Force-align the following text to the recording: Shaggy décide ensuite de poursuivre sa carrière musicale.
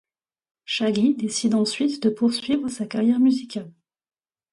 Shaggy 0.65 1.13
décide 1.13 1.53
ensuite 1.53 2.01
de 2.01 2.09
poursuivre 2.09 2.67
sa 2.69 2.87
carrière 2.87 3.19
musicale. 3.19 3.71